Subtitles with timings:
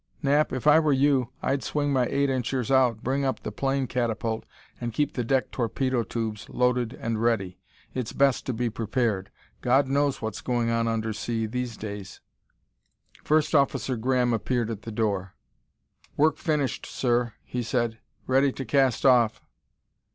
[0.23, 3.85] Knapp, if I were you I'd swing my eight inchers out, bring up the plane
[3.85, 4.45] catapult
[4.79, 7.59] and keep the deck torpedo tubes loaded and ready.
[7.93, 9.29] It's best to be prepared;
[9.61, 12.19] God knows what's going on underseas these days!"
[13.23, 15.35] First Officer Graham appeared at the door.
[16.17, 17.99] "Work finished, sir," he said.
[18.25, 19.43] "Ready to cast off."